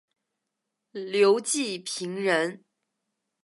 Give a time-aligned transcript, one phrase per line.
[0.93, 2.65] 刘季平人。